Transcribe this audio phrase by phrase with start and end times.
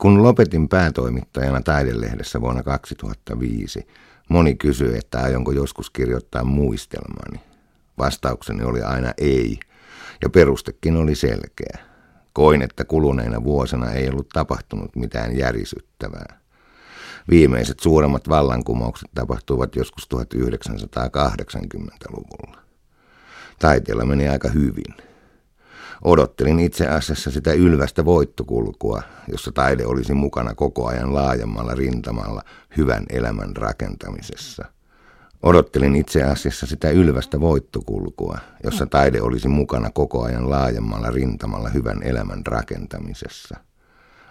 [0.00, 3.86] Kun lopetin päätoimittajana Taidelehdessä vuonna 2005,
[4.28, 7.40] moni kysyi, että aionko joskus kirjoittaa muistelmani.
[7.98, 9.58] Vastaukseni oli aina ei,
[10.22, 11.78] ja perustekin oli selkeä.
[12.32, 16.40] Koin, että kuluneina vuosina ei ollut tapahtunut mitään järisyttävää.
[17.30, 22.60] Viimeiset suuremmat vallankumoukset tapahtuivat joskus 1980-luvulla.
[23.58, 25.09] Taiteella meni aika hyvin.
[26.04, 32.42] Odottelin itse asiassa sitä ylvästä voittokulkua, jossa taide olisi mukana koko ajan laajemmalla rintamalla
[32.76, 34.64] hyvän elämän rakentamisessa.
[35.42, 42.02] Odottelin itse asiassa sitä ylvästä voittokulkua, jossa taide olisi mukana koko ajan laajemmalla rintamalla hyvän
[42.02, 43.56] elämän rakentamisessa.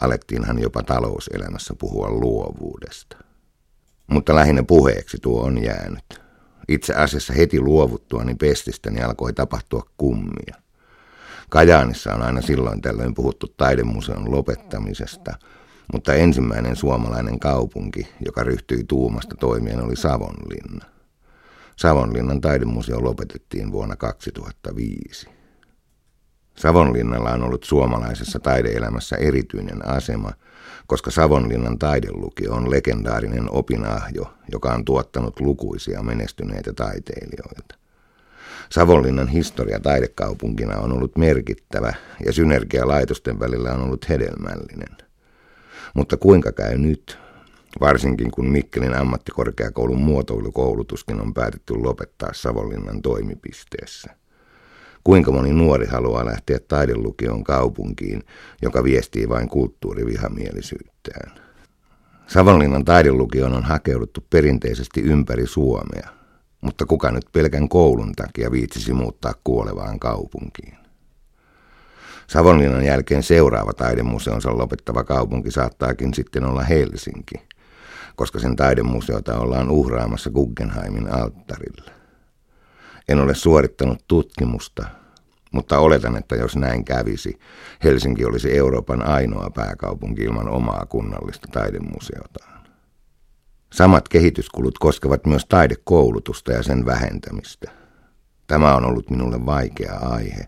[0.00, 3.16] Alettiinhan jopa talouselämässä puhua luovuudesta.
[4.06, 6.22] Mutta lähinnä puheeksi tuo on jäänyt.
[6.68, 10.61] Itse asiassa heti luovuttuani pestistäni alkoi tapahtua kummia.
[11.52, 15.34] Kajaanissa on aina silloin tällöin puhuttu taidemuseon lopettamisesta,
[15.92, 20.84] mutta ensimmäinen suomalainen kaupunki, joka ryhtyi tuumasta toimien, oli Savonlinna.
[21.76, 25.28] Savonlinnan taidemuseo lopetettiin vuonna 2005.
[26.56, 30.32] Savonlinnalla on ollut suomalaisessa taideelämässä erityinen asema,
[30.86, 37.81] koska Savonlinnan taidelukio on legendaarinen opinahjo, joka on tuottanut lukuisia menestyneitä taiteilijoita.
[38.70, 41.94] Savonlinnan historia taidekaupunkina on ollut merkittävä
[42.26, 44.96] ja synergia laitosten välillä on ollut hedelmällinen.
[45.94, 47.18] Mutta kuinka käy nyt,
[47.80, 54.16] varsinkin kun Mikkelin ammattikorkeakoulun muotoilukoulutuskin on päätetty lopettaa Savonlinnan toimipisteessä?
[55.04, 58.22] Kuinka moni nuori haluaa lähteä taidelukioon kaupunkiin,
[58.62, 61.32] joka viestii vain kulttuurivihamielisyyttään?
[62.26, 66.08] Savonlinnan taidelukioon on hakeuduttu perinteisesti ympäri Suomea–
[66.62, 70.76] mutta kuka nyt pelkän koulun takia viitsisi muuttaa kuolevaan kaupunkiin?
[72.26, 77.34] Savonlinnan jälkeen seuraava taidemuseonsa lopettava kaupunki saattaakin sitten olla Helsinki,
[78.16, 81.90] koska sen taidemuseota ollaan uhraamassa Guggenheimin alttarilla.
[83.08, 84.86] En ole suorittanut tutkimusta,
[85.52, 87.38] mutta oletan, että jos näin kävisi,
[87.84, 92.61] Helsinki olisi Euroopan ainoa pääkaupunki ilman omaa kunnallista taidemuseotaan.
[93.72, 97.70] Samat kehityskulut koskevat myös taidekoulutusta ja sen vähentämistä.
[98.46, 100.46] Tämä on ollut minulle vaikea aihe,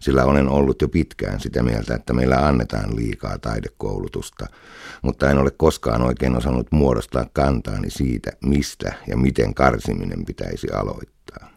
[0.00, 4.46] sillä olen ollut jo pitkään sitä mieltä, että meillä annetaan liikaa taidekoulutusta,
[5.02, 11.50] mutta en ole koskaan oikein osannut muodostaa kantaani siitä, mistä ja miten karsiminen pitäisi aloittaa.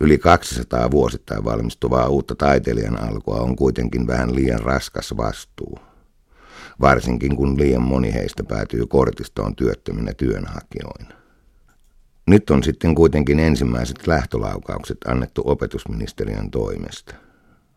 [0.00, 5.78] Yli 200 vuosittain valmistuvaa uutta taiteilijan alkua on kuitenkin vähän liian raskas vastuu–
[6.80, 11.14] varsinkin kun liian moni heistä päätyy kortistoon työttöminä työnhakijoina.
[12.26, 17.14] Nyt on sitten kuitenkin ensimmäiset lähtölaukaukset annettu opetusministeriön toimesta.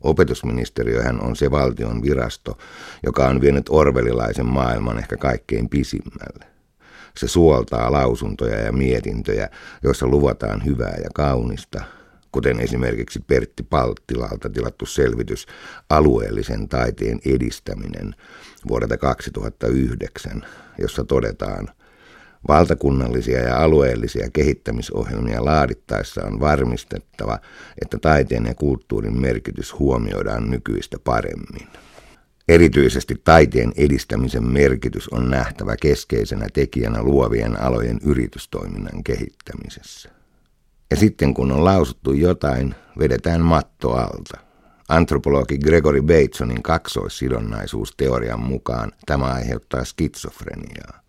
[0.00, 2.58] Opetusministeriöhän on se valtion virasto,
[3.02, 6.46] joka on vienyt orvelilaisen maailman ehkä kaikkein pisimmälle.
[7.16, 9.48] Se suoltaa lausuntoja ja mietintöjä,
[9.82, 11.84] joissa luvataan hyvää ja kaunista,
[12.36, 15.46] kuten esimerkiksi Pertti Palttilalta tilattu selvitys
[15.90, 18.14] Alueellisen taiteen edistäminen
[18.68, 20.46] vuodelta 2009,
[20.78, 21.68] jossa todetaan,
[22.48, 27.38] Valtakunnallisia ja alueellisia kehittämisohjelmia laadittaessa on varmistettava,
[27.82, 31.68] että taiteen ja kulttuurin merkitys huomioidaan nykyistä paremmin.
[32.48, 40.16] Erityisesti taiteen edistämisen merkitys on nähtävä keskeisenä tekijänä luovien alojen yritystoiminnan kehittämisessä.
[40.90, 44.38] Ja sitten kun on lausuttu jotain, vedetään matto alta.
[44.88, 51.00] Antropologi Gregory Batesonin kaksoissidonnaisuusteorian mukaan tämä aiheuttaa skitsofreniaa.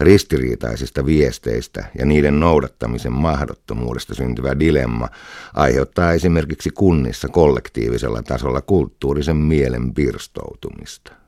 [0.00, 5.08] Ristiriitaisista viesteistä ja niiden noudattamisen mahdottomuudesta syntyvä dilemma
[5.54, 11.19] aiheuttaa esimerkiksi kunnissa kollektiivisella tasolla kulttuurisen mielen pirstoutumista.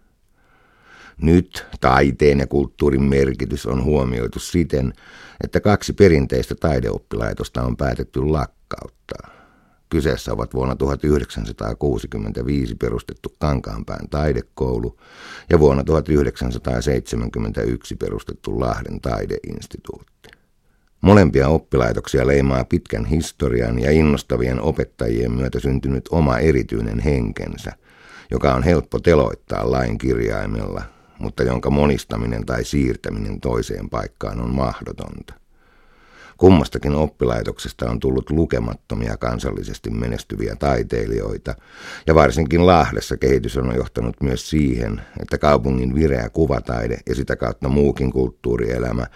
[1.22, 4.92] Nyt taiteen ja kulttuurin merkitys on huomioitu siten,
[5.44, 9.30] että kaksi perinteistä taideoppilaitosta on päätetty lakkauttaa.
[9.88, 14.98] Kyseessä ovat vuonna 1965 perustettu Kankaanpään taidekoulu
[15.50, 20.28] ja vuonna 1971 perustettu Lahden taideinstituutti.
[21.00, 27.72] Molempia oppilaitoksia leimaa pitkän historian ja innostavien opettajien myötä syntynyt oma erityinen henkensä,
[28.30, 30.82] joka on helppo teloittaa lain kirjaimella
[31.18, 35.34] mutta jonka monistaminen tai siirtäminen toiseen paikkaan on mahdotonta.
[36.36, 41.54] Kummastakin oppilaitoksesta on tullut lukemattomia kansallisesti menestyviä taiteilijoita,
[42.06, 47.68] ja varsinkin Lahdessa kehitys on johtanut myös siihen, että kaupungin vireä kuvataide ja sitä kautta
[47.68, 49.06] muukin kulttuurielämä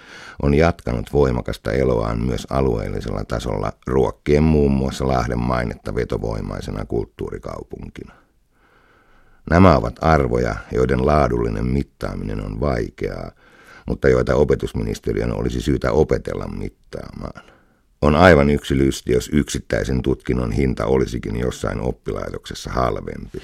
[0.42, 8.25] on jatkanut voimakasta eloaan myös alueellisella tasolla ruokkien muun muassa Lahden mainetta vetovoimaisena kulttuurikaupunkina.
[9.50, 13.30] Nämä ovat arvoja, joiden laadullinen mittaaminen on vaikeaa,
[13.86, 17.42] mutta joita opetusministeriön olisi syytä opetella mittaamaan.
[18.02, 23.42] On aivan yksi lysti, jos yksittäisen tutkinnon hinta olisikin jossain oppilaitoksessa halvempi.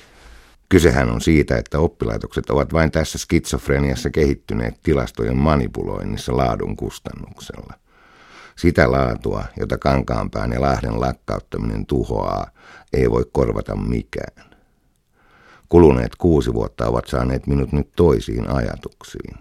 [0.68, 7.74] Kysehän on siitä, että oppilaitokset ovat vain tässä skitsofreniassa kehittyneet tilastojen manipuloinnissa laadun kustannuksella.
[8.56, 12.50] Sitä laatua, jota Kankaanpään ja Lahden lakkauttaminen tuhoaa,
[12.92, 14.51] ei voi korvata mikään.
[15.72, 19.36] Kuluneet kuusi vuotta ovat saaneet minut nyt toisiin ajatuksiin.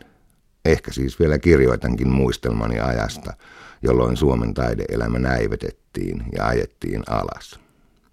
[0.65, 3.33] Ehkä siis vielä kirjoitankin muistelmani ajasta,
[3.81, 7.59] jolloin Suomen taideelämä näivetettiin ja ajettiin alas.